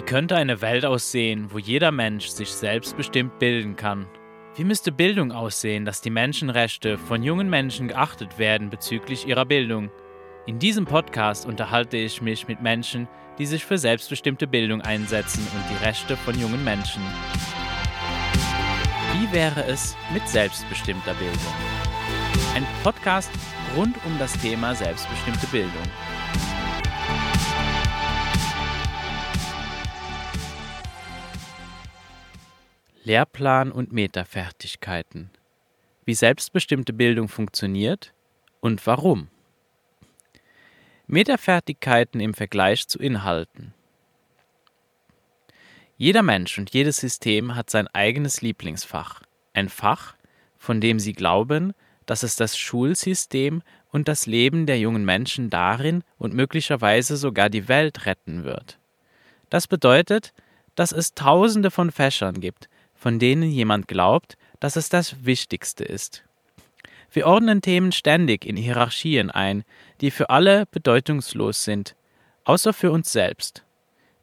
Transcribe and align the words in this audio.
Wie 0.00 0.06
könnte 0.06 0.34
eine 0.34 0.62
Welt 0.62 0.86
aussehen, 0.86 1.52
wo 1.52 1.58
jeder 1.58 1.92
Mensch 1.92 2.28
sich 2.28 2.48
selbstbestimmt 2.48 3.38
bilden 3.38 3.76
kann? 3.76 4.06
Wie 4.56 4.64
müsste 4.64 4.92
Bildung 4.92 5.30
aussehen, 5.30 5.84
dass 5.84 6.00
die 6.00 6.08
Menschenrechte 6.08 6.96
von 6.96 7.22
jungen 7.22 7.50
Menschen 7.50 7.88
geachtet 7.88 8.38
werden 8.38 8.70
bezüglich 8.70 9.28
ihrer 9.28 9.44
Bildung? 9.44 9.90
In 10.46 10.58
diesem 10.58 10.86
Podcast 10.86 11.44
unterhalte 11.44 11.98
ich 11.98 12.22
mich 12.22 12.48
mit 12.48 12.62
Menschen, 12.62 13.08
die 13.38 13.44
sich 13.44 13.62
für 13.62 13.76
selbstbestimmte 13.76 14.46
Bildung 14.46 14.80
einsetzen 14.80 15.46
und 15.54 15.64
die 15.68 15.84
Rechte 15.84 16.16
von 16.16 16.34
jungen 16.40 16.64
Menschen. 16.64 17.02
Wie 19.12 19.30
wäre 19.36 19.64
es 19.64 19.94
mit 20.14 20.26
selbstbestimmter 20.26 21.12
Bildung? 21.12 21.54
Ein 22.54 22.66
Podcast 22.82 23.30
rund 23.76 23.96
um 24.06 24.18
das 24.18 24.32
Thema 24.38 24.74
selbstbestimmte 24.74 25.46
Bildung. 25.48 25.82
Lehrplan 33.02 33.72
und 33.72 33.92
Metafertigkeiten. 33.92 35.30
Wie 36.04 36.14
selbstbestimmte 36.14 36.92
Bildung 36.92 37.28
funktioniert 37.28 38.12
und 38.60 38.86
warum. 38.86 39.28
Metafertigkeiten 41.06 42.20
im 42.20 42.34
Vergleich 42.34 42.86
zu 42.88 42.98
Inhalten. 42.98 43.72
Jeder 45.96 46.22
Mensch 46.22 46.58
und 46.58 46.74
jedes 46.74 46.98
System 46.98 47.56
hat 47.56 47.70
sein 47.70 47.88
eigenes 47.88 48.42
Lieblingsfach. 48.42 49.22
Ein 49.54 49.70
Fach, 49.70 50.14
von 50.58 50.82
dem 50.82 51.00
sie 51.00 51.14
glauben, 51.14 51.72
dass 52.04 52.22
es 52.22 52.36
das 52.36 52.58
Schulsystem 52.58 53.62
und 53.90 54.08
das 54.08 54.26
Leben 54.26 54.66
der 54.66 54.78
jungen 54.78 55.06
Menschen 55.06 55.48
darin 55.48 56.04
und 56.18 56.34
möglicherweise 56.34 57.16
sogar 57.16 57.48
die 57.48 57.66
Welt 57.66 58.04
retten 58.04 58.44
wird. 58.44 58.78
Das 59.48 59.66
bedeutet, 59.66 60.34
dass 60.74 60.92
es 60.92 61.14
tausende 61.14 61.70
von 61.70 61.90
Fächern 61.90 62.40
gibt, 62.40 62.68
von 63.00 63.18
denen 63.18 63.50
jemand 63.50 63.88
glaubt, 63.88 64.36
dass 64.60 64.76
es 64.76 64.90
das 64.90 65.24
Wichtigste 65.24 65.84
ist. 65.84 66.22
Wir 67.10 67.26
ordnen 67.26 67.62
Themen 67.62 67.92
ständig 67.92 68.44
in 68.44 68.56
Hierarchien 68.56 69.30
ein, 69.30 69.64
die 70.02 70.10
für 70.10 70.28
alle 70.28 70.66
bedeutungslos 70.66 71.64
sind, 71.64 71.96
außer 72.44 72.74
für 72.74 72.92
uns 72.92 73.10
selbst. 73.10 73.64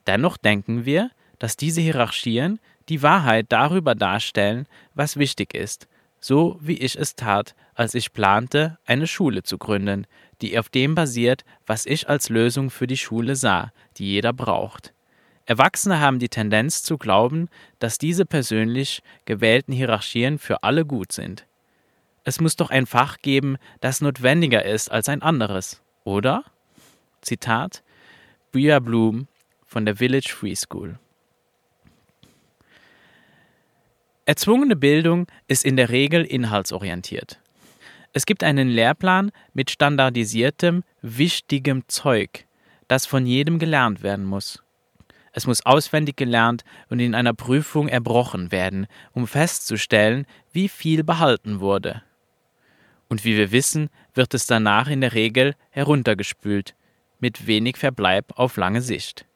Dennoch 0.05 0.37
denken 0.37 0.85
wir, 0.85 1.09
dass 1.39 1.57
diese 1.57 1.81
Hierarchien 1.81 2.59
die 2.87 3.01
Wahrheit 3.01 3.47
darüber 3.49 3.95
darstellen, 3.95 4.67
was 4.93 5.17
wichtig 5.17 5.55
ist, 5.55 5.87
so 6.19 6.59
wie 6.61 6.77
ich 6.77 6.95
es 6.95 7.15
tat, 7.15 7.55
als 7.73 7.95
ich 7.95 8.13
plante, 8.13 8.77
eine 8.85 9.07
Schule 9.07 9.41
zu 9.41 9.57
gründen, 9.57 10.05
die 10.41 10.57
auf 10.57 10.69
dem 10.69 10.93
basiert, 10.93 11.45
was 11.65 11.87
ich 11.87 12.07
als 12.07 12.29
Lösung 12.29 12.69
für 12.69 12.85
die 12.85 12.97
Schule 12.97 13.35
sah, 13.35 13.73
die 13.97 14.05
jeder 14.05 14.33
braucht. 14.33 14.93
Erwachsene 15.47 16.01
haben 16.01 16.19
die 16.19 16.27
Tendenz 16.27 16.83
zu 16.83 16.97
glauben, 16.97 17.47
dass 17.79 17.97
diese 17.97 18.25
persönlich 18.25 19.01
gewählten 19.23 19.71
Hierarchien 19.71 20.39
für 20.39 20.61
alle 20.61 20.85
gut 20.85 21.13
sind. 21.13 21.47
Es 22.25 22.41
muss 22.41 22.57
doch 22.57 22.69
ein 22.69 22.85
Fach 22.85 23.19
geben, 23.19 23.55
das 23.79 24.01
notwendiger 24.01 24.65
ist 24.65 24.91
als 24.91 25.07
ein 25.07 25.21
anderes, 25.21 25.81
oder? 26.03 26.43
Zitat 27.21 27.81
Bria 28.51 28.79
Bloom 28.79 29.27
von 29.65 29.85
der 29.85 29.95
Village 29.95 30.29
Free 30.29 30.55
School. 30.55 30.99
Erzwungene 34.25 34.75
Bildung 34.75 35.27
ist 35.47 35.63
in 35.63 35.77
der 35.77 35.87
Regel 35.87 36.25
inhaltsorientiert. 36.25 37.39
Es 38.11 38.25
gibt 38.25 38.43
einen 38.43 38.67
Lehrplan 38.67 39.31
mit 39.53 39.71
standardisiertem, 39.71 40.83
wichtigem 41.01 41.87
Zeug, 41.87 42.45
das 42.89 43.05
von 43.05 43.25
jedem 43.25 43.59
gelernt 43.59 44.03
werden 44.03 44.25
muss. 44.25 44.61
Es 45.37 45.45
muss 45.45 45.63
auswendig 45.67 46.15
gelernt 46.15 46.63
und 46.89 46.99
in 46.99 47.13
einer 47.13 47.35
Prüfung 47.35 47.89
erbrochen 47.89 48.51
werden, 48.51 48.87
um 49.13 49.27
festzustellen, 49.27 50.25
wie 50.51 50.67
viel 50.67 51.03
behalten 51.03 51.59
wurde. 51.59 52.01
Und 53.07 53.23
wie 53.23 53.37
wir 53.37 53.51
wissen, 53.51 53.91
wird 54.15 54.33
es 54.33 54.47
danach 54.47 54.87
in 54.87 55.01
der 55.01 55.13
Regel 55.13 55.53
heruntergespült, 55.69 56.73
mit 57.19 57.45
wenig 57.45 57.77
Verbleib 57.77 58.33
auf 58.35 58.57
lange 58.57 58.81
Sicht. 58.81 59.27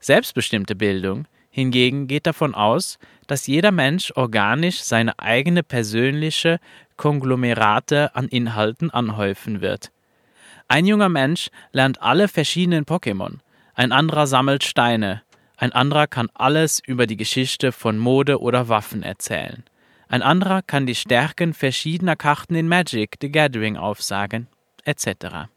Selbstbestimmte 0.00 0.74
Bildung 0.74 1.26
hingegen 1.50 2.06
geht 2.06 2.26
davon 2.26 2.54
aus, 2.54 2.98
dass 3.26 3.46
jeder 3.46 3.72
Mensch 3.72 4.10
organisch 4.16 4.80
seine 4.80 5.18
eigene 5.18 5.62
persönliche 5.62 6.60
Konglomerate 6.96 8.16
an 8.16 8.26
Inhalten 8.26 8.90
anhäufen 8.90 9.60
wird. 9.60 9.92
Ein 10.66 10.86
junger 10.86 11.10
Mensch 11.10 11.50
lernt 11.72 12.00
alle 12.00 12.26
verschiedenen 12.26 12.86
Pokémon, 12.86 13.40
ein 13.74 13.92
anderer 13.92 14.26
sammelt 14.26 14.64
Steine, 14.64 15.22
ein 15.56 15.72
anderer 15.72 16.06
kann 16.06 16.28
alles 16.34 16.80
über 16.84 17.06
die 17.06 17.16
Geschichte 17.16 17.72
von 17.72 17.96
Mode 17.96 18.40
oder 18.40 18.68
Waffen 18.68 19.02
erzählen. 19.02 19.64
Ein 20.08 20.22
anderer 20.22 20.60
kann 20.60 20.86
die 20.86 20.94
Stärken 20.94 21.54
verschiedener 21.54 22.16
Karten 22.16 22.54
in 22.54 22.68
Magic 22.68 23.16
the 23.20 23.30
Gathering 23.30 23.76
aufsagen, 23.76 24.48
etc. 24.84 25.48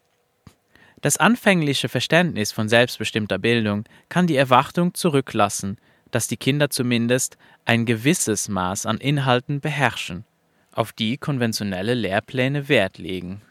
Das 1.02 1.18
anfängliche 1.18 1.88
Verständnis 1.88 2.52
von 2.52 2.68
selbstbestimmter 2.68 3.38
Bildung 3.38 3.84
kann 4.08 4.26
die 4.26 4.36
Erwartung 4.36 4.94
zurücklassen, 4.94 5.76
dass 6.10 6.26
die 6.26 6.38
Kinder 6.38 6.70
zumindest 6.70 7.36
ein 7.64 7.84
gewisses 7.84 8.48
Maß 8.48 8.86
an 8.86 8.98
Inhalten 8.98 9.60
beherrschen, 9.60 10.24
auf 10.72 10.92
die 10.92 11.18
konventionelle 11.18 11.94
Lehrpläne 11.94 12.68
Wert 12.68 12.96
legen. 12.96 13.42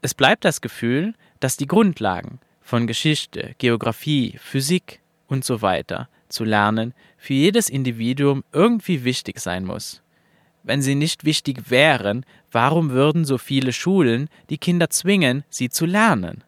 Es 0.00 0.14
bleibt 0.14 0.44
das 0.44 0.60
Gefühl, 0.60 1.14
dass 1.40 1.56
die 1.56 1.66
Grundlagen, 1.66 2.38
von 2.64 2.86
Geschichte, 2.86 3.54
Geographie, 3.58 4.36
Physik 4.40 5.00
und 5.28 5.44
so 5.44 5.62
weiter 5.62 6.08
zu 6.28 6.44
lernen 6.44 6.94
für 7.18 7.34
jedes 7.34 7.68
Individuum 7.68 8.42
irgendwie 8.52 9.04
wichtig 9.04 9.38
sein 9.38 9.64
muss. 9.64 10.02
Wenn 10.62 10.80
sie 10.80 10.94
nicht 10.94 11.24
wichtig 11.24 11.70
wären, 11.70 12.24
warum 12.50 12.90
würden 12.90 13.26
so 13.26 13.36
viele 13.36 13.72
Schulen 13.72 14.28
die 14.48 14.58
Kinder 14.58 14.88
zwingen, 14.88 15.44
sie 15.50 15.68
zu 15.68 15.84
lernen? 15.84 16.42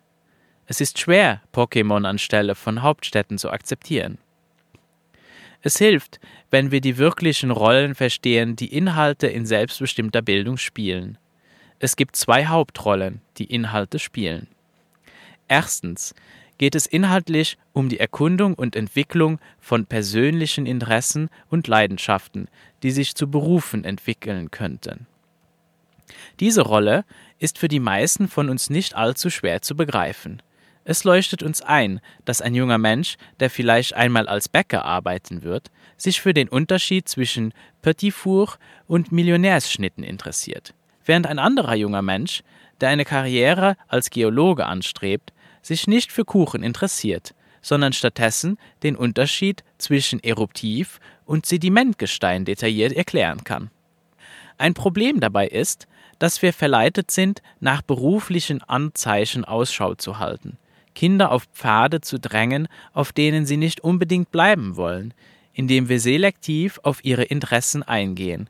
Es 0.66 0.80
ist 0.80 0.98
schwer, 0.98 1.42
Pokémon 1.52 2.04
anstelle 2.06 2.54
von 2.54 2.82
Hauptstädten 2.82 3.36
zu 3.36 3.50
akzeptieren. 3.50 4.18
Es 5.60 5.76
hilft, 5.76 6.18
wenn 6.50 6.70
wir 6.70 6.80
die 6.80 6.96
wirklichen 6.96 7.50
Rollen 7.50 7.94
verstehen, 7.94 8.56
die 8.56 8.74
Inhalte 8.74 9.26
in 9.26 9.44
selbstbestimmter 9.44 10.22
Bildung 10.22 10.56
spielen. 10.56 11.18
Es 11.78 11.94
gibt 11.94 12.16
zwei 12.16 12.46
Hauptrollen, 12.46 13.20
die 13.36 13.44
Inhalte 13.44 13.98
spielen. 13.98 14.48
Erstens 15.48 16.14
geht 16.58 16.74
es 16.74 16.86
inhaltlich 16.86 17.58
um 17.72 17.88
die 17.88 18.00
Erkundung 18.00 18.54
und 18.54 18.76
Entwicklung 18.76 19.38
von 19.60 19.86
persönlichen 19.86 20.66
Interessen 20.66 21.28
und 21.50 21.68
Leidenschaften, 21.68 22.48
die 22.82 22.90
sich 22.90 23.14
zu 23.14 23.30
Berufen 23.30 23.84
entwickeln 23.84 24.50
könnten. 24.50 25.06
Diese 26.40 26.62
Rolle 26.62 27.04
ist 27.38 27.58
für 27.58 27.68
die 27.68 27.80
meisten 27.80 28.28
von 28.28 28.48
uns 28.48 28.70
nicht 28.70 28.94
allzu 28.94 29.30
schwer 29.30 29.62
zu 29.62 29.76
begreifen. 29.76 30.42
Es 30.84 31.02
leuchtet 31.02 31.42
uns 31.42 31.62
ein, 31.62 32.00
dass 32.24 32.40
ein 32.40 32.54
junger 32.54 32.78
Mensch, 32.78 33.16
der 33.40 33.50
vielleicht 33.50 33.94
einmal 33.94 34.28
als 34.28 34.48
Bäcker 34.48 34.84
arbeiten 34.84 35.42
wird, 35.42 35.70
sich 35.96 36.20
für 36.20 36.32
den 36.32 36.48
Unterschied 36.48 37.08
zwischen 37.08 37.52
Petit 37.82 38.14
Four 38.14 38.56
und 38.86 39.10
Millionärsschnitten 39.10 40.04
interessiert, 40.04 40.74
während 41.04 41.26
ein 41.26 41.40
anderer 41.40 41.74
junger 41.74 42.02
Mensch, 42.02 42.42
der 42.80 42.90
eine 42.90 43.04
Karriere 43.04 43.76
als 43.88 44.10
Geologe 44.10 44.66
anstrebt, 44.66 45.32
sich 45.66 45.86
nicht 45.86 46.12
für 46.12 46.24
Kuchen 46.24 46.62
interessiert, 46.62 47.34
sondern 47.60 47.92
stattdessen 47.92 48.58
den 48.82 48.96
Unterschied 48.96 49.64
zwischen 49.78 50.22
Eruptiv- 50.22 51.00
und 51.24 51.46
Sedimentgestein 51.46 52.44
detailliert 52.44 52.92
erklären 52.92 53.42
kann. 53.44 53.70
Ein 54.58 54.74
Problem 54.74 55.20
dabei 55.20 55.48
ist, 55.48 55.86
dass 56.18 56.40
wir 56.40 56.52
verleitet 56.52 57.10
sind, 57.10 57.42
nach 57.60 57.82
beruflichen 57.82 58.62
Anzeichen 58.62 59.44
Ausschau 59.44 59.94
zu 59.94 60.18
halten, 60.18 60.56
Kinder 60.94 61.30
auf 61.30 61.44
Pfade 61.52 62.00
zu 62.00 62.18
drängen, 62.18 62.68
auf 62.92 63.12
denen 63.12 63.44
sie 63.44 63.58
nicht 63.58 63.80
unbedingt 63.80 64.30
bleiben 64.30 64.76
wollen, 64.76 65.12
indem 65.52 65.88
wir 65.88 66.00
selektiv 66.00 66.78
auf 66.82 67.04
ihre 67.04 67.24
Interessen 67.24 67.82
eingehen, 67.82 68.48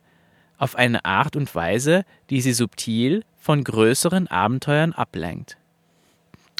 auf 0.58 0.76
eine 0.76 1.04
Art 1.04 1.36
und 1.36 1.54
Weise, 1.54 2.04
die 2.30 2.40
sie 2.40 2.52
subtil 2.52 3.24
von 3.36 3.64
größeren 3.64 4.28
Abenteuern 4.28 4.92
ablenkt. 4.92 5.56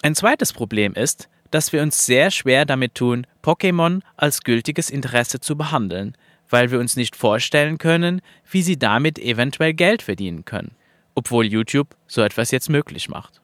Ein 0.03 0.15
zweites 0.15 0.53
Problem 0.53 0.95
ist, 0.95 1.29
dass 1.51 1.73
wir 1.73 1.83
uns 1.83 2.07
sehr 2.07 2.31
schwer 2.31 2.65
damit 2.65 2.95
tun, 2.95 3.27
Pokémon 3.43 4.03
als 4.17 4.43
gültiges 4.43 4.91
Interesse 4.91 5.41
zu 5.41 5.57
behandeln, 5.57 6.17
weil 6.49 6.71
wir 6.71 6.79
uns 6.79 6.97
nicht 6.97 7.17
vorstellen 7.17 7.79
können, 7.79 8.21
wie 8.51 8.63
sie 8.63 8.79
damit 8.79 9.19
eventuell 9.19 9.75
Geld 9.75 10.03
verdienen 10.03 10.45
können, 10.45 10.77
obwohl 11.15 11.47
YouTube 11.47 11.97
so 12.07 12.23
etwas 12.23 12.51
jetzt 12.51 12.69
möglich 12.69 13.09
macht. 13.09 13.41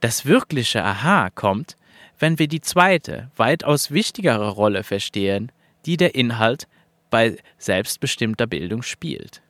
Das 0.00 0.26
wirkliche 0.26 0.84
Aha 0.84 1.30
kommt, 1.30 1.76
wenn 2.18 2.38
wir 2.38 2.48
die 2.48 2.60
zweite, 2.60 3.30
weitaus 3.36 3.90
wichtigere 3.90 4.48
Rolle 4.48 4.82
verstehen, 4.82 5.52
die 5.86 5.96
der 5.96 6.14
Inhalt 6.14 6.66
bei 7.10 7.36
selbstbestimmter 7.58 8.46
Bildung 8.46 8.82
spielt. 8.82 9.42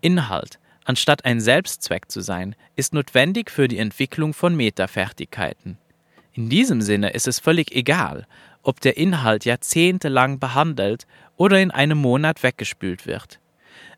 Inhalt 0.00 0.58
anstatt 0.88 1.26
ein 1.26 1.38
Selbstzweck 1.38 2.10
zu 2.10 2.22
sein, 2.22 2.56
ist 2.74 2.94
notwendig 2.94 3.50
für 3.50 3.68
die 3.68 3.76
Entwicklung 3.76 4.32
von 4.32 4.56
Metafertigkeiten. 4.56 5.76
In 6.32 6.48
diesem 6.48 6.80
Sinne 6.80 7.10
ist 7.10 7.28
es 7.28 7.40
völlig 7.40 7.76
egal, 7.76 8.26
ob 8.62 8.80
der 8.80 8.96
Inhalt 8.96 9.44
jahrzehntelang 9.44 10.38
behandelt 10.38 11.06
oder 11.36 11.60
in 11.60 11.70
einem 11.70 11.98
Monat 11.98 12.42
weggespült 12.42 13.06
wird. 13.06 13.38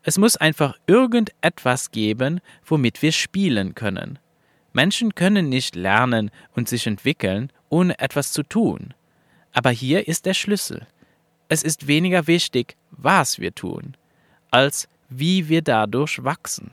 Es 0.03 0.17
muss 0.17 0.35
einfach 0.35 0.77
irgendetwas 0.85 1.91
geben, 1.91 2.41
womit 2.65 3.01
wir 3.01 3.13
spielen 3.13 3.73
können. 3.73 4.19
Menschen 4.73 5.15
können 5.15 5.47
nicht 5.47 5.77
lernen 5.77 6.29
und 6.55 6.67
sich 6.67 6.87
entwickeln, 6.87 7.53
ohne 7.69 7.99
etwas 7.99 8.33
zu 8.33 8.43
tun. 8.43 8.93
Aber 9.53 9.69
hier 9.69 10.09
ist 10.09 10.25
der 10.25 10.33
Schlüssel. 10.33 10.87
Es 11.47 11.63
ist 11.63 11.87
weniger 11.87 12.27
wichtig, 12.27 12.75
was 12.89 13.39
wir 13.39 13.55
tun, 13.55 13.95
als 14.49 14.89
wie 15.07 15.47
wir 15.47 15.61
dadurch 15.61 16.21
wachsen. 16.21 16.71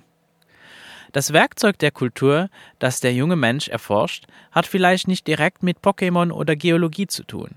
Das 1.12 1.32
Werkzeug 1.32 1.78
der 1.78 1.90
Kultur, 1.90 2.50
das 2.78 3.00
der 3.00 3.14
junge 3.14 3.36
Mensch 3.36 3.68
erforscht, 3.68 4.26
hat 4.52 4.66
vielleicht 4.66 5.08
nicht 5.08 5.26
direkt 5.26 5.62
mit 5.62 5.78
Pokémon 5.78 6.30
oder 6.30 6.56
Geologie 6.56 7.06
zu 7.06 7.24
tun. 7.24 7.56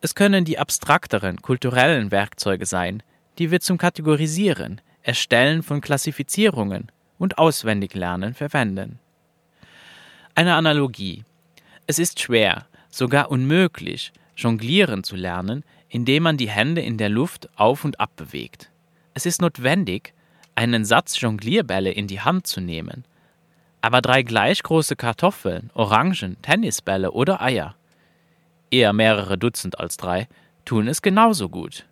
Es 0.00 0.14
können 0.14 0.44
die 0.44 0.58
abstrakteren, 0.58 1.40
kulturellen 1.42 2.10
Werkzeuge 2.10 2.66
sein, 2.66 3.02
die 3.38 3.50
wir 3.50 3.60
zum 3.60 3.78
Kategorisieren, 3.78 4.80
Erstellen 5.02 5.62
von 5.62 5.80
Klassifizierungen 5.80 6.90
und 7.18 7.38
Auswendiglernen 7.38 8.34
verwenden. 8.34 8.98
Eine 10.34 10.54
Analogie. 10.54 11.24
Es 11.86 11.98
ist 11.98 12.20
schwer, 12.20 12.66
sogar 12.90 13.30
unmöglich, 13.30 14.12
jonglieren 14.36 15.04
zu 15.04 15.14
lernen, 15.14 15.64
indem 15.88 16.24
man 16.24 16.36
die 16.36 16.48
Hände 16.48 16.80
in 16.80 16.98
der 16.98 17.08
Luft 17.10 17.48
auf 17.56 17.84
und 17.84 18.00
ab 18.00 18.16
bewegt. 18.16 18.70
Es 19.12 19.26
ist 19.26 19.40
notwendig, 19.40 20.13
einen 20.54 20.84
Satz 20.84 21.20
Jonglierbälle 21.20 21.90
in 21.90 22.06
die 22.06 22.20
Hand 22.20 22.46
zu 22.46 22.60
nehmen. 22.60 23.04
Aber 23.80 24.00
drei 24.00 24.22
gleich 24.22 24.62
große 24.62 24.96
Kartoffeln, 24.96 25.70
Orangen, 25.74 26.40
Tennisbälle 26.42 27.12
oder 27.12 27.42
Eier, 27.42 27.74
eher 28.70 28.92
mehrere 28.92 29.36
Dutzend 29.36 29.78
als 29.78 29.96
drei, 29.96 30.28
tun 30.64 30.88
es 30.88 31.02
genauso 31.02 31.48
gut. 31.48 31.86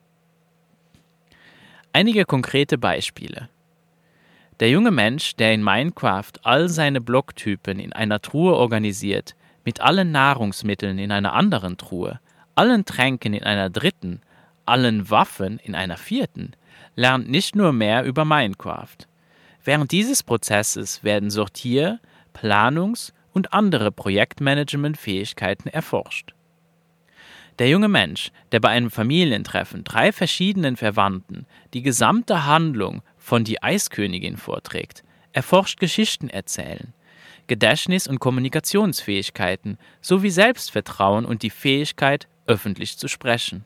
Einige 1.93 2.25
konkrete 2.25 2.79
Beispiele. 2.79 3.49
Der 4.61 4.70
junge 4.70 4.91
Mensch, 4.91 5.35
der 5.37 5.53
in 5.53 5.62
Minecraft 5.62 6.32
all 6.43 6.69
seine 6.69 7.00
Blocktypen 7.00 7.79
in 7.79 7.93
einer 7.93 8.20
Truhe 8.20 8.55
organisiert, 8.55 9.35
mit 9.65 9.81
allen 9.81 10.11
Nahrungsmitteln 10.11 10.99
in 10.99 11.12
einer 11.12 11.35
anderen 11.35 11.76
Truhe, 11.76 12.20
allen 12.55 12.85
Tränken 12.85 13.35
in 13.35 13.44
einer 13.44 13.70
dritten, 13.70 14.20
allen 14.65 15.11
Waffen 15.11 15.58
in 15.58 15.75
einer 15.75 15.97
vierten, 15.97 16.53
lernt 16.94 17.29
nicht 17.29 17.55
nur 17.55 17.73
mehr 17.73 18.05
über 18.05 18.25
Minecraft. 18.25 18.97
Während 19.65 19.93
dieses 19.93 20.23
Prozesses 20.23 21.05
werden 21.05 21.31
Sortier-, 21.31 22.00
Planungs- 22.35 23.12
und 23.33 23.53
andere 23.53 23.93
Projektmanagement-Fähigkeiten 23.93 25.69
erforscht. 25.69 26.35
Der 27.59 27.69
junge 27.69 27.89
Mensch, 27.89 28.31
der 28.50 28.61
bei 28.61 28.71
einem 28.71 28.91
Familientreffen 28.91 29.85
drei 29.85 30.11
verschiedenen 30.12 30.77
Verwandten 30.77 31.47
die 31.75 31.83
gesamte 31.83 32.47
Handlung 32.47 33.03
von 33.19 33.44
Die 33.44 33.62
Eiskönigin 33.62 34.37
vorträgt, 34.37 35.05
erforscht 35.33 35.79
Geschichten 35.79 36.29
erzählen, 36.29 36.93
Gedächtnis- 37.47 38.09
und 38.09 38.21
Kommunikationsfähigkeiten 38.21 39.79
sowie 40.00 40.31
Selbstvertrauen 40.31 41.25
und 41.25 41.43
die 41.43 41.50
Fähigkeit, 41.50 42.29
öffentlich 42.47 42.99
zu 42.99 43.09
sprechen. 43.09 43.65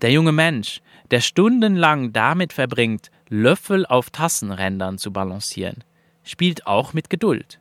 Der 0.00 0.12
junge 0.12 0.32
Mensch, 0.32 0.80
der 1.10 1.20
stundenlang 1.20 2.12
damit 2.12 2.52
verbringt, 2.52 3.10
Löffel 3.28 3.84
auf 3.84 4.10
Tassenrändern 4.10 4.96
zu 4.98 5.12
balancieren, 5.12 5.82
spielt 6.22 6.66
auch 6.66 6.92
mit 6.92 7.10
Geduld, 7.10 7.58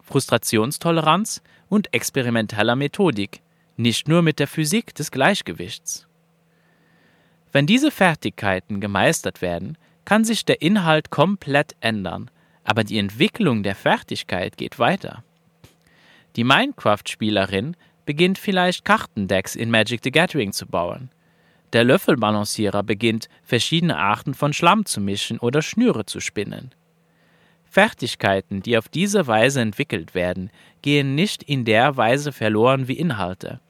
Frustrationstoleranz 0.00 1.42
und 1.68 1.92
experimenteller 1.92 2.76
Methodik, 2.76 3.42
nicht 3.76 4.08
nur 4.08 4.22
mit 4.22 4.38
der 4.38 4.46
Physik 4.46 4.94
des 4.94 5.10
Gleichgewichts. 5.10 6.06
Wenn 7.52 7.66
diese 7.66 7.90
Fertigkeiten 7.90 8.80
gemeistert 8.80 9.42
werden, 9.42 9.76
kann 10.06 10.24
sich 10.24 10.46
der 10.46 10.62
Inhalt 10.62 11.10
komplett 11.10 11.76
ändern, 11.80 12.30
aber 12.64 12.84
die 12.84 12.98
Entwicklung 12.98 13.62
der 13.62 13.74
Fertigkeit 13.74 14.56
geht 14.56 14.78
weiter. 14.78 15.24
Die 16.36 16.44
Minecraft-Spielerin 16.44 17.76
beginnt 18.06 18.38
vielleicht 18.38 18.84
Kartendecks 18.84 19.56
in 19.56 19.70
Magic 19.70 20.00
the 20.04 20.10
Gathering 20.10 20.52
zu 20.52 20.66
bauen. 20.66 21.10
Der 21.72 21.84
Löffelbalancierer 21.84 22.82
beginnt, 22.82 23.28
verschiedene 23.42 23.98
Arten 23.98 24.34
von 24.34 24.52
Schlamm 24.52 24.86
zu 24.86 25.00
mischen 25.00 25.38
oder 25.38 25.62
Schnüre 25.62 26.06
zu 26.06 26.20
spinnen. 26.20 26.72
Fertigkeiten, 27.64 28.62
die 28.62 28.78
auf 28.78 28.88
diese 28.88 29.26
Weise 29.26 29.60
entwickelt 29.60 30.14
werden, 30.14 30.50
gehen 30.82 31.14
nicht 31.14 31.42
in 31.42 31.64
der 31.64 31.96
Weise 31.96 32.32
verloren 32.32 32.88
wie 32.88 32.98
Inhalte. 32.98 33.60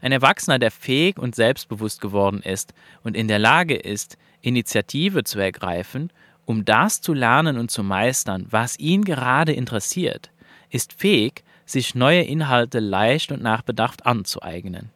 Ein 0.00 0.12
Erwachsener, 0.12 0.58
der 0.58 0.70
fähig 0.70 1.18
und 1.18 1.34
selbstbewusst 1.34 2.00
geworden 2.00 2.40
ist 2.42 2.74
und 3.02 3.16
in 3.16 3.26
der 3.26 3.38
Lage 3.38 3.74
ist, 3.74 4.16
Initiative 4.40 5.24
zu 5.24 5.40
ergreifen, 5.40 6.12
um 6.44 6.64
das 6.64 7.00
zu 7.00 7.12
lernen 7.12 7.58
und 7.58 7.70
zu 7.70 7.82
meistern, 7.82 8.46
was 8.50 8.78
ihn 8.78 9.02
gerade 9.04 9.52
interessiert, 9.52 10.30
ist 10.70 10.92
fähig, 10.92 11.42
sich 11.66 11.94
neue 11.94 12.22
Inhalte 12.22 12.78
leicht 12.78 13.32
und 13.32 13.42
nach 13.42 13.62
Bedacht 13.62 14.06
anzueignen. 14.06 14.90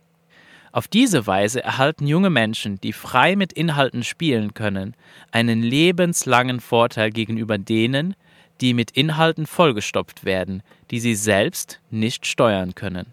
Auf 0.72 0.88
diese 0.88 1.26
Weise 1.26 1.62
erhalten 1.62 2.06
junge 2.06 2.30
Menschen, 2.30 2.80
die 2.80 2.94
frei 2.94 3.36
mit 3.36 3.52
Inhalten 3.52 4.02
spielen 4.02 4.54
können, 4.54 4.96
einen 5.30 5.62
lebenslangen 5.62 6.60
Vorteil 6.60 7.10
gegenüber 7.10 7.58
denen, 7.58 8.16
die 8.62 8.72
mit 8.72 8.90
Inhalten 8.92 9.46
vollgestopft 9.46 10.24
werden, 10.24 10.62
die 10.90 10.98
sie 10.98 11.14
selbst 11.14 11.80
nicht 11.90 12.26
steuern 12.26 12.74
können. 12.74 13.12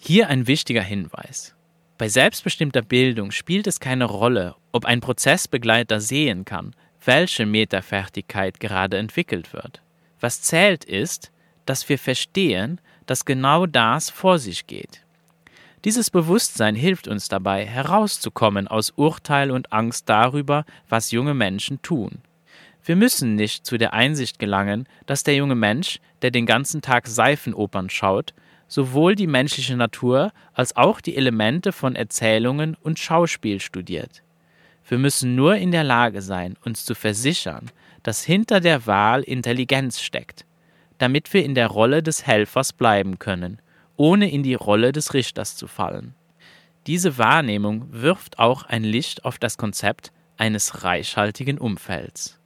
Hier 0.00 0.28
ein 0.28 0.46
wichtiger 0.46 0.82
Hinweis. 0.82 1.56
Bei 1.98 2.08
selbstbestimmter 2.08 2.82
Bildung 2.82 3.32
spielt 3.32 3.66
es 3.66 3.80
keine 3.80 4.04
Rolle, 4.04 4.54
ob 4.70 4.84
ein 4.84 5.00
Prozessbegleiter 5.00 6.00
sehen 6.00 6.44
kann, 6.44 6.76
welche 7.04 7.44
Metafertigkeit 7.44 8.60
gerade 8.60 8.98
entwickelt 8.98 9.52
wird. 9.52 9.82
Was 10.20 10.42
zählt 10.42 10.84
ist, 10.84 11.32
dass 11.66 11.88
wir 11.88 11.98
verstehen, 11.98 12.80
dass 13.06 13.24
genau 13.24 13.66
das 13.66 14.10
vor 14.10 14.38
sich 14.38 14.66
geht. 14.66 15.03
Dieses 15.84 16.10
Bewusstsein 16.10 16.74
hilft 16.74 17.08
uns 17.08 17.28
dabei, 17.28 17.66
herauszukommen 17.66 18.68
aus 18.68 18.94
Urteil 18.96 19.50
und 19.50 19.70
Angst 19.70 20.08
darüber, 20.08 20.64
was 20.88 21.10
junge 21.10 21.34
Menschen 21.34 21.82
tun. 21.82 22.22
Wir 22.82 22.96
müssen 22.96 23.34
nicht 23.34 23.66
zu 23.66 23.76
der 23.76 23.92
Einsicht 23.92 24.38
gelangen, 24.38 24.88
dass 25.04 25.24
der 25.24 25.36
junge 25.36 25.54
Mensch, 25.54 26.00
der 26.22 26.30
den 26.30 26.46
ganzen 26.46 26.80
Tag 26.80 27.06
Seifenopern 27.06 27.90
schaut, 27.90 28.32
sowohl 28.66 29.14
die 29.14 29.26
menschliche 29.26 29.76
Natur 29.76 30.32
als 30.54 30.74
auch 30.74 31.02
die 31.02 31.16
Elemente 31.16 31.70
von 31.70 31.96
Erzählungen 31.96 32.78
und 32.80 32.98
Schauspiel 32.98 33.60
studiert. 33.60 34.22
Wir 34.88 34.96
müssen 34.96 35.34
nur 35.34 35.56
in 35.56 35.70
der 35.70 35.84
Lage 35.84 36.22
sein, 36.22 36.56
uns 36.64 36.86
zu 36.86 36.94
versichern, 36.94 37.70
dass 38.02 38.24
hinter 38.24 38.60
der 38.60 38.86
Wahl 38.86 39.22
Intelligenz 39.22 40.00
steckt, 40.00 40.46
damit 40.96 41.32
wir 41.34 41.44
in 41.44 41.54
der 41.54 41.66
Rolle 41.66 42.02
des 42.02 42.26
Helfers 42.26 42.72
bleiben 42.72 43.18
können 43.18 43.60
ohne 43.96 44.30
in 44.30 44.42
die 44.42 44.54
Rolle 44.54 44.92
des 44.92 45.14
Richters 45.14 45.56
zu 45.56 45.66
fallen. 45.66 46.14
Diese 46.86 47.16
Wahrnehmung 47.16 47.86
wirft 47.90 48.38
auch 48.38 48.64
ein 48.64 48.84
Licht 48.84 49.24
auf 49.24 49.38
das 49.38 49.56
Konzept 49.56 50.12
eines 50.36 50.84
reichhaltigen 50.84 51.58
Umfelds. 51.58 52.38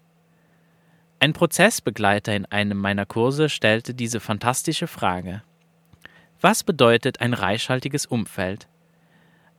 Ein 1.21 1.33
Prozessbegleiter 1.33 2.37
in 2.37 2.45
einem 2.47 2.79
meiner 2.79 3.05
Kurse 3.05 3.49
stellte 3.49 3.95
diese 3.95 4.21
fantastische 4.21 4.87
Frage. 4.87 5.43
Was 6.41 6.63
bedeutet 6.63 7.21
ein 7.21 7.35
reichhaltiges 7.35 8.07
Umfeld? 8.07 8.69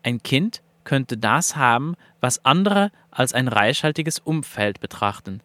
Ein 0.04 0.24
Kind 0.24 0.62
könnte 0.86 1.18
das 1.18 1.58
haben, 1.58 1.96
was 2.22 2.46
andere 2.46 2.92
als 3.12 3.34
ein 3.34 3.50
reichhaltiges 3.50 4.20
Umfeld 4.20 4.80
betrachten, 4.80 5.42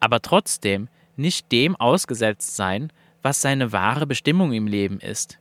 aber 0.00 0.22
trotzdem 0.22 0.88
nicht 1.16 1.52
dem 1.52 1.76
ausgesetzt 1.76 2.56
sein, 2.56 2.90
was 3.22 3.42
seine 3.42 3.72
wahre 3.72 4.06
Bestimmung 4.06 4.54
im 4.54 4.66
Leben 4.66 4.98
ist. 5.00 5.39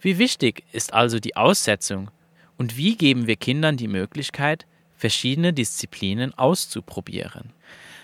Wie 0.00 0.18
wichtig 0.18 0.64
ist 0.72 0.94
also 0.94 1.18
die 1.18 1.36
Aussetzung 1.36 2.10
und 2.56 2.76
wie 2.76 2.96
geben 2.96 3.26
wir 3.26 3.36
Kindern 3.36 3.76
die 3.76 3.88
Möglichkeit, 3.88 4.66
verschiedene 4.96 5.52
Disziplinen 5.52 6.36
auszuprobieren? 6.38 7.52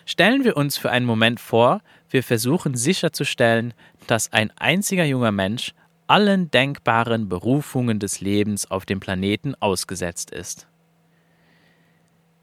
Stellen 0.06 0.44
wir 0.44 0.56
uns 0.56 0.76
für 0.76 0.90
einen 0.90 1.06
Moment 1.06 1.40
vor, 1.40 1.82
wir 2.10 2.22
versuchen 2.22 2.74
sicherzustellen, 2.74 3.74
dass 4.06 4.32
ein 4.32 4.50
einziger 4.56 5.04
junger 5.04 5.32
Mensch 5.32 5.72
allen 6.06 6.50
denkbaren 6.50 7.28
Berufungen 7.28 7.98
des 7.98 8.20
Lebens 8.20 8.70
auf 8.70 8.84
dem 8.84 9.00
Planeten 9.00 9.54
ausgesetzt 9.60 10.30
ist. 10.30 10.66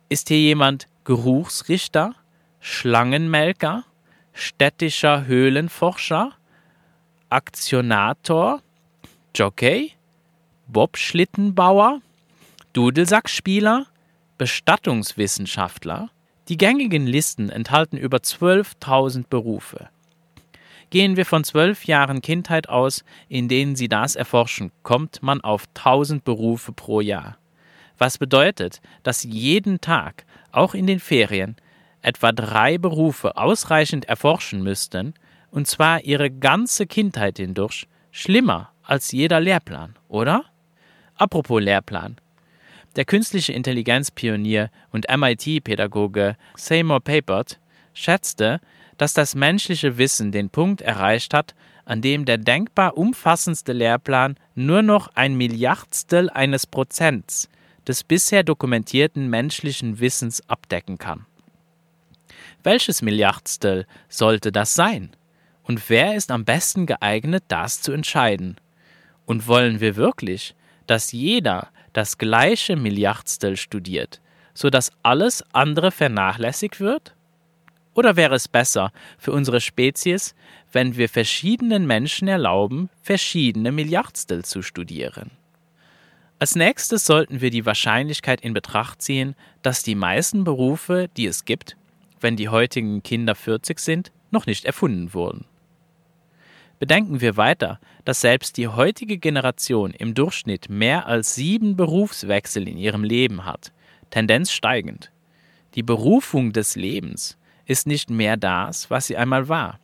Ist 0.10 0.29
hier 0.29 0.39
jemand 0.39 0.88
Geruchsrichter, 1.03 2.15
Schlangenmelker, 2.60 3.86
städtischer 4.34 5.25
Höhlenforscher, 5.25 6.34
Aktionator, 7.29 8.62
Jockey, 9.34 9.94
Bobschlittenbauer, 10.68 12.02
Dudelsackspieler, 12.74 13.86
Bestattungswissenschaftler. 14.38 16.10
Die 16.50 16.58
gängigen 16.58 17.08
Listen 17.08 17.50
enthalten 17.50 17.96
über 17.96 18.18
12.000 18.18 19.26
Berufe. 19.30 19.88
Gehen 20.90 21.16
wir 21.16 21.26
von 21.26 21.46
zwölf 21.46 21.86
Jahren 21.86 22.22
Kindheit 22.22 22.68
aus, 22.68 23.06
in 23.30 23.48
denen 23.48 23.78
sie 23.78 23.88
das 23.88 24.18
erforschen, 24.18 24.74
kommt 24.84 25.24
man 25.24 25.40
auf 25.40 25.64
1000 25.76 26.26
Berufe 26.26 26.74
pro 26.74 27.00
Jahr. 27.00 27.38
Was 27.98 28.18
bedeutet, 28.18 28.82
dass 29.04 29.24
jeden 29.24 29.80
Tag, 29.80 30.26
auch 30.52 30.74
in 30.74 30.88
den 30.88 31.00
Ferien, 31.00 31.56
etwa 32.02 32.34
drei 32.34 32.78
Berufe 32.78 33.38
ausreichend 33.38 34.06
erforschen 34.06 34.62
müssten, 34.62 35.14
und 35.52 35.68
zwar 35.68 36.04
ihre 36.04 36.30
ganze 36.30 36.86
Kindheit 36.86 37.38
hindurch, 37.38 37.88
schlimmer 38.12 38.71
als 38.92 39.14
jeder 39.14 39.40
Lehrplan, 39.40 39.96
oder? 40.10 40.44
Apropos 41.16 41.62
Lehrplan. 41.62 42.18
Der 42.98 43.06
künstliche 43.06 43.54
Intelligenzpionier 43.54 44.70
und 44.92 45.06
MIT-Pädagoge 45.10 46.36
Seymour 46.58 47.00
Papert 47.00 47.58
schätzte, 47.94 48.60
dass 48.98 49.14
das 49.14 49.34
menschliche 49.34 49.98
Wissen 49.98 50.34
den 50.34 50.50
Punkt 50.50 50.82
erreicht 50.82 51.34
hat, 51.34 51.56
an 51.86 52.02
dem 52.02 52.26
der 52.26 52.38
denkbar 52.38 52.98
umfassendste 52.98 53.72
Lehrplan 53.72 54.36
nur 54.56 54.82
noch 54.82 55.08
ein 55.16 55.36
Milliardstel 55.36 56.30
eines 56.30 56.68
Prozents 56.68 57.48
des 57.88 58.04
bisher 58.04 58.44
dokumentierten 58.44 59.30
menschlichen 59.30 60.02
Wissens 60.02 60.42
abdecken 60.50 60.98
kann. 60.98 61.26
Welches 62.62 63.02
Milliardstel 63.02 63.88
sollte 64.10 64.52
das 64.52 64.76
sein? 64.76 65.12
Und 65.64 65.90
wer 65.90 66.16
ist 66.16 66.30
am 66.30 66.44
besten 66.44 66.86
geeignet, 66.88 67.46
das 67.48 67.82
zu 67.82 67.94
entscheiden? 67.94 68.58
Und 69.32 69.48
wollen 69.48 69.80
wir 69.80 69.96
wirklich, 69.96 70.56
dass 70.88 71.14
jeder 71.14 71.70
das 71.94 72.18
gleiche 72.18 72.76
Milliardstel 72.76 73.56
studiert, 73.56 74.20
so 74.54 74.70
dass 74.70 74.92
alles 75.04 75.42
andere 75.54 75.92
vernachlässigt 75.92 76.82
wird? 76.82 77.16
Oder 77.94 78.18
wäre 78.18 78.36
es 78.36 78.50
besser 78.50 78.92
für 79.18 79.32
unsere 79.32 79.62
Spezies, 79.62 80.36
wenn 80.74 80.98
wir 80.98 81.08
verschiedenen 81.08 81.88
Menschen 81.88 82.28
erlauben, 82.28 82.90
verschiedene 83.04 83.72
Milliardstel 83.72 84.44
zu 84.44 84.62
studieren? 84.62 85.32
Als 86.38 86.56
nächstes 86.56 87.06
sollten 87.06 87.40
wir 87.40 87.52
die 87.52 87.66
Wahrscheinlichkeit 87.66 88.42
in 88.42 88.54
Betracht 88.54 89.02
ziehen, 89.02 89.36
dass 89.62 89.82
die 89.82 89.96
meisten 89.96 90.44
Berufe, 90.44 91.10
die 91.16 91.26
es 91.26 91.46
gibt, 91.46 91.78
wenn 92.20 92.36
die 92.36 92.50
heutigen 92.50 93.02
Kinder 93.02 93.36
40 93.36 93.80
sind, 93.80 94.12
noch 94.30 94.46
nicht 94.46 94.66
erfunden 94.66 95.14
wurden. 95.14 95.46
Bedenken 96.82 97.22
wir 97.22 97.38
weiter, 97.38 97.80
dass 98.06 98.22
selbst 98.22 98.58
die 98.58 98.68
heutige 98.68 99.20
Generation 99.20 99.92
im 99.92 100.16
Durchschnitt 100.16 100.68
mehr 100.68 101.06
als 101.06 101.36
sieben 101.36 101.76
Berufswechsel 101.76 102.68
in 102.68 102.76
ihrem 102.76 103.04
Leben 103.04 103.46
hat, 103.46 103.72
Tendenz 104.10 104.52
steigend. 104.52 105.12
Die 105.76 105.84
Berufung 105.84 106.54
des 106.54 106.76
Lebens 106.76 107.38
ist 107.68 107.86
nicht 107.86 108.10
mehr 108.10 108.36
das, 108.36 108.90
was 108.90 109.06
sie 109.06 109.16
einmal 109.16 109.48
war, 109.48 109.80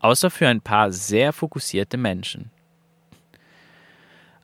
außer 0.00 0.28
für 0.28 0.46
ein 0.46 0.60
paar 0.60 0.92
sehr 0.92 1.32
fokussierte 1.32 1.96
Menschen. 1.96 2.50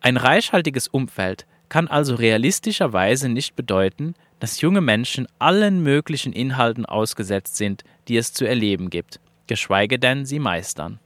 Ein 0.01 0.17
reichhaltiges 0.17 0.89
Umfeld 0.89 1.47
kann 1.69 1.89
also 1.89 2.15
realistischerweise 2.15 3.29
nicht 3.29 3.55
bedeuten, 3.55 4.15
dass 4.41 4.63
junge 4.63 4.81
Menschen 4.81 5.29
allen 5.39 5.83
möglichen 5.83 6.33
Inhalten 6.33 6.87
ausgesetzt 6.87 7.57
sind, 7.57 7.85
die 8.09 8.17
es 8.17 8.33
zu 8.33 8.47
erleben 8.47 8.89
gibt, 8.89 9.21
geschweige 9.47 9.99
denn 9.99 10.25
sie 10.25 10.39
meistern. 10.39 10.99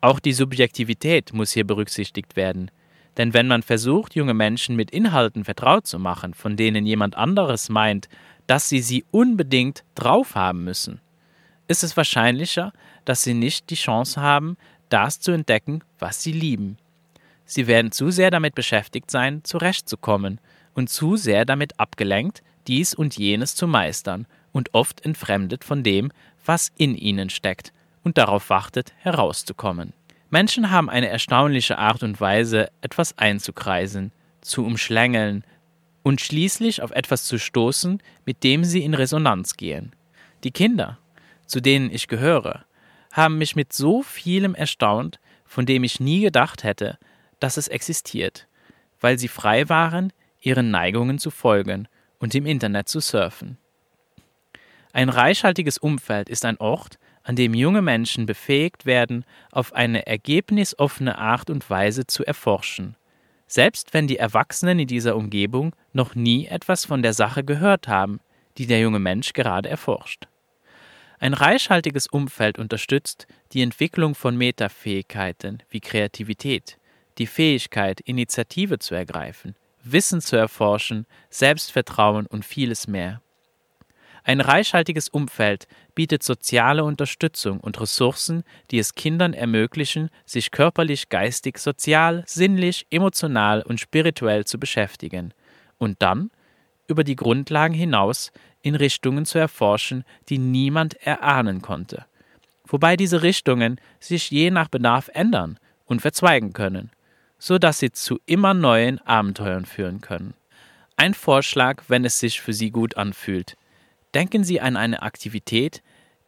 Auch 0.00 0.20
die 0.20 0.32
Subjektivität 0.32 1.32
muss 1.32 1.52
hier 1.52 1.66
berücksichtigt 1.66 2.36
werden. 2.36 2.70
Denn 3.16 3.32
wenn 3.32 3.46
man 3.46 3.62
versucht, 3.62 4.14
junge 4.14 4.34
Menschen 4.34 4.76
mit 4.76 4.90
Inhalten 4.90 5.44
vertraut 5.44 5.86
zu 5.86 5.98
machen, 5.98 6.34
von 6.34 6.56
denen 6.56 6.84
jemand 6.84 7.16
anderes 7.16 7.68
meint, 7.68 8.08
dass 8.46 8.68
sie 8.68 8.80
sie 8.80 9.04
unbedingt 9.10 9.84
drauf 9.94 10.34
haben 10.34 10.64
müssen, 10.64 11.00
ist 11.66 11.82
es 11.82 11.96
wahrscheinlicher, 11.96 12.72
dass 13.04 13.22
sie 13.22 13.34
nicht 13.34 13.70
die 13.70 13.74
Chance 13.74 14.20
haben, 14.20 14.56
das 14.88 15.18
zu 15.18 15.32
entdecken, 15.32 15.82
was 15.98 16.22
sie 16.22 16.32
lieben. 16.32 16.76
Sie 17.44 17.66
werden 17.66 17.90
zu 17.90 18.10
sehr 18.10 18.30
damit 18.30 18.54
beschäftigt 18.54 19.10
sein, 19.10 19.42
zurechtzukommen 19.44 20.40
und 20.74 20.90
zu 20.90 21.16
sehr 21.16 21.44
damit 21.44 21.80
abgelenkt, 21.80 22.42
dies 22.66 22.94
und 22.94 23.16
jenes 23.16 23.54
zu 23.54 23.66
meistern 23.66 24.26
und 24.52 24.74
oft 24.74 25.04
entfremdet 25.04 25.64
von 25.64 25.82
dem, 25.82 26.12
was 26.44 26.70
in 26.76 26.94
ihnen 26.94 27.30
steckt 27.30 27.72
und 28.06 28.18
darauf 28.18 28.50
wartet, 28.50 28.94
herauszukommen. 28.98 29.92
Menschen 30.30 30.70
haben 30.70 30.88
eine 30.88 31.08
erstaunliche 31.08 31.76
Art 31.76 32.04
und 32.04 32.20
Weise, 32.20 32.68
etwas 32.80 33.18
einzukreisen, 33.18 34.12
zu 34.40 34.64
umschlängeln 34.64 35.42
und 36.04 36.20
schließlich 36.20 36.82
auf 36.82 36.92
etwas 36.92 37.24
zu 37.24 37.36
stoßen, 37.36 38.00
mit 38.24 38.44
dem 38.44 38.62
sie 38.62 38.84
in 38.84 38.94
Resonanz 38.94 39.56
gehen. 39.56 39.90
Die 40.44 40.52
Kinder, 40.52 40.98
zu 41.46 41.60
denen 41.60 41.90
ich 41.90 42.06
gehöre, 42.06 42.64
haben 43.10 43.38
mich 43.38 43.56
mit 43.56 43.72
so 43.72 44.04
vielem 44.04 44.54
erstaunt, 44.54 45.18
von 45.44 45.66
dem 45.66 45.82
ich 45.82 45.98
nie 45.98 46.20
gedacht 46.20 46.62
hätte, 46.62 46.98
dass 47.40 47.56
es 47.56 47.66
existiert, 47.66 48.46
weil 49.00 49.18
sie 49.18 49.26
frei 49.26 49.68
waren, 49.68 50.12
ihren 50.40 50.70
Neigungen 50.70 51.18
zu 51.18 51.32
folgen 51.32 51.88
und 52.20 52.36
im 52.36 52.46
Internet 52.46 52.88
zu 52.88 53.00
surfen. 53.00 53.58
Ein 54.92 55.08
reichhaltiges 55.08 55.76
Umfeld 55.76 56.28
ist 56.28 56.44
ein 56.44 56.58
Ort, 56.58 57.00
an 57.26 57.34
dem 57.34 57.54
junge 57.54 57.82
Menschen 57.82 58.24
befähigt 58.24 58.86
werden, 58.86 59.24
auf 59.50 59.72
eine 59.74 60.06
ergebnisoffene 60.06 61.18
Art 61.18 61.50
und 61.50 61.68
Weise 61.68 62.06
zu 62.06 62.24
erforschen, 62.24 62.94
selbst 63.48 63.94
wenn 63.94 64.06
die 64.06 64.16
Erwachsenen 64.16 64.78
in 64.78 64.86
dieser 64.86 65.16
Umgebung 65.16 65.74
noch 65.92 66.14
nie 66.14 66.46
etwas 66.46 66.84
von 66.84 67.02
der 67.02 67.14
Sache 67.14 67.42
gehört 67.42 67.88
haben, 67.88 68.20
die 68.58 68.66
der 68.66 68.78
junge 68.78 69.00
Mensch 69.00 69.32
gerade 69.32 69.68
erforscht. 69.68 70.28
Ein 71.18 71.34
reichhaltiges 71.34 72.06
Umfeld 72.06 72.60
unterstützt 72.60 73.26
die 73.52 73.62
Entwicklung 73.62 74.14
von 74.14 74.36
Metafähigkeiten 74.36 75.64
wie 75.68 75.80
Kreativität, 75.80 76.78
die 77.18 77.26
Fähigkeit, 77.26 78.00
Initiative 78.02 78.78
zu 78.78 78.94
ergreifen, 78.94 79.56
Wissen 79.82 80.20
zu 80.20 80.36
erforschen, 80.36 81.06
Selbstvertrauen 81.30 82.26
und 82.26 82.44
vieles 82.44 82.86
mehr. 82.86 83.20
Ein 84.22 84.40
reichhaltiges 84.40 85.08
Umfeld 85.08 85.68
bietet 85.96 86.22
soziale 86.22 86.84
Unterstützung 86.84 87.58
und 87.58 87.80
Ressourcen, 87.80 88.44
die 88.70 88.78
es 88.78 88.94
Kindern 88.94 89.32
ermöglichen, 89.32 90.10
sich 90.24 90.52
körperlich, 90.52 91.08
geistig, 91.08 91.58
sozial, 91.58 92.22
sinnlich, 92.26 92.86
emotional 92.90 93.62
und 93.62 93.80
spirituell 93.80 94.44
zu 94.44 94.60
beschäftigen 94.60 95.34
und 95.78 96.00
dann, 96.00 96.30
über 96.86 97.02
die 97.02 97.16
Grundlagen 97.16 97.74
hinaus, 97.74 98.30
in 98.62 98.76
Richtungen 98.76 99.26
zu 99.26 99.38
erforschen, 99.38 100.04
die 100.28 100.38
niemand 100.38 100.94
erahnen 100.94 101.62
konnte. 101.62 102.06
Wobei 102.64 102.96
diese 102.96 103.22
Richtungen 103.22 103.80
sich 103.98 104.30
je 104.30 104.50
nach 104.50 104.68
Bedarf 104.68 105.10
ändern 105.12 105.58
und 105.84 106.02
verzweigen 106.02 106.52
können, 106.52 106.90
so 107.38 107.58
dass 107.58 107.78
sie 107.78 107.90
zu 107.90 108.20
immer 108.26 108.54
neuen 108.54 109.00
Abenteuern 109.00 109.66
führen 109.66 110.00
können. 110.00 110.34
Ein 110.96 111.14
Vorschlag, 111.14 111.84
wenn 111.88 112.04
es 112.04 112.18
sich 112.18 112.40
für 112.40 112.52
Sie 112.52 112.70
gut 112.70 112.96
anfühlt, 112.96 113.56
Denken 114.16 114.44
Sie 114.44 114.62
an 114.62 114.78
eine 114.78 115.02
Aktivität, 115.02 115.82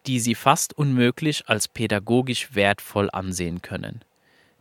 die 0.07 0.21
Sie 0.21 0.35
fast 0.35 0.77
unmöglich 0.77 1.49
als 1.49 1.69
pädagogisch 1.69 2.55
wertvoll 2.55 3.09
ansehen 3.11 3.63
können. 3.63 4.05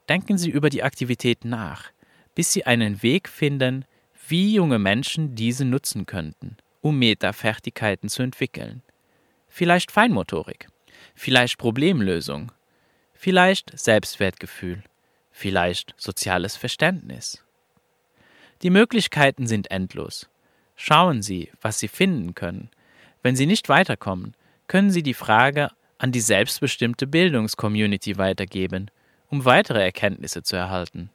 Denken 0.07 0.37
Sie 0.37 0.49
über 0.49 0.69
die 0.69 0.81
Aktivität 0.81 1.43
nach, 1.43 1.91
bis 2.35 2.53
Sie 2.53 2.65
einen 2.65 3.03
Weg 3.03 3.27
finden, 3.27 3.83
wie 4.29 4.53
junge 4.53 4.79
Menschen 4.79 5.35
diese 5.35 5.65
nutzen 5.65 6.05
könnten, 6.05 6.55
um 6.79 6.99
Metafertigkeiten 6.99 8.07
zu 8.07 8.23
entwickeln. 8.23 8.81
Vielleicht 9.49 9.91
Feinmotorik, 9.91 10.69
vielleicht 11.13 11.57
Problemlösung, 11.57 12.53
vielleicht 13.13 13.77
Selbstwertgefühl, 13.77 14.83
vielleicht 15.31 15.93
soziales 15.97 16.55
Verständnis. 16.55 17.43
Die 18.61 18.69
Möglichkeiten 18.69 19.47
sind 19.47 19.69
endlos. 19.69 20.29
Schauen 20.77 21.21
Sie, 21.21 21.51
was 21.59 21.79
Sie 21.79 21.89
finden 21.89 22.33
können 22.33 22.69
wenn 23.23 23.35
Sie 23.35 23.45
nicht 23.45 23.69
weiterkommen, 23.69 24.35
können 24.67 24.91
Sie 24.91 25.03
die 25.03 25.13
Frage 25.13 25.69
an 25.97 26.11
die 26.11 26.21
selbstbestimmte 26.21 27.07
Bildungscommunity 27.07 28.17
weitergeben, 28.17 28.91
um 29.29 29.45
weitere 29.45 29.83
Erkenntnisse 29.83 30.43
zu 30.43 30.55
erhalten. 30.55 31.09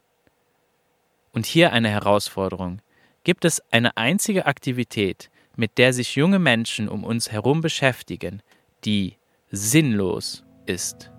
Und 1.32 1.47
hier 1.47 1.73
eine 1.73 1.88
Herausforderung. 1.88 2.80
Gibt 3.25 3.44
es 3.44 3.62
eine 3.71 3.97
einzige 3.97 4.47
Aktivität, 4.47 5.30
mit 5.56 5.78
der 5.78 5.92
sich 5.92 6.16
junge 6.16 6.38
Menschen 6.38 6.88
um 6.88 7.04
uns 7.04 7.30
herum 7.30 7.61
beschäftigen, 7.61 8.42
die 8.85 9.16
sinnlos 9.50 10.44
ist? 10.66 11.11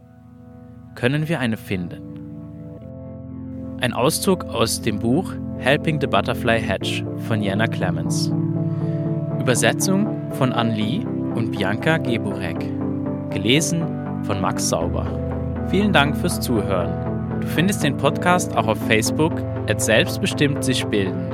Können 0.96 1.28
wir 1.28 1.40
eine 1.40 1.58
finden? 1.58 2.14
Ein 3.80 3.94
Auszug 3.94 4.44
aus 4.46 4.82
dem 4.82 5.00
Buch 5.00 5.34
Helping 5.58 6.00
the 6.00 6.08
Butterfly 6.08 6.62
Hatch 6.62 7.04
von 7.28 7.42
Jana 7.42 7.68
Clemens. 7.68 8.32
Übersetzung 9.40 10.23
von 10.34 10.52
Ann 10.52 10.72
Lee 10.72 11.06
und 11.36 11.52
Bianca 11.52 11.98
Geburek. 11.98 12.60
Gelesen 13.30 13.84
von 14.24 14.42
Max 14.42 14.70
Sauber. 14.70 15.06
Vielen 15.70 15.94
Dank 15.94 16.16
fürs 16.18 16.40
Zuhören. 16.40 17.40
Du 17.42 17.48
findest 17.48 17.84
den 17.84 17.98
Podcast 17.98 18.56
auch 18.56 18.68
auf 18.68 18.78
Facebook 18.88 19.34
at 19.70 19.82
selbstbestimmt 19.82 20.64
sich 20.64 20.86
bilden 20.86 21.34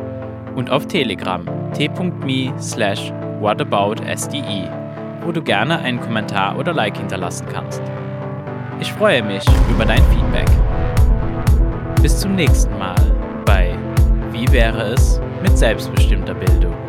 und 0.56 0.70
auf 0.70 0.88
Telegram 0.88 1.46
t.me 1.74 2.54
slash 2.60 3.12
whataboutsde, 3.42 4.72
wo 5.24 5.32
du 5.32 5.42
gerne 5.42 5.80
einen 5.80 6.00
Kommentar 6.00 6.58
oder 6.58 6.74
Like 6.74 6.98
hinterlassen 6.98 7.48
kannst. 7.52 7.82
Ich 8.80 8.92
freue 8.94 9.24
mich 9.24 9.44
über 9.70 9.86
dein 9.86 10.04
Feedback. 10.06 10.50
Bis 12.02 12.20
zum 12.20 12.36
nächsten 12.36 12.78
Mal 12.78 12.96
bei 13.46 13.76
Wie 14.32 14.50
wäre 14.52 14.94
es 14.94 15.20
mit 15.42 15.58
selbstbestimmter 15.58 16.34
Bildung? 16.34 16.89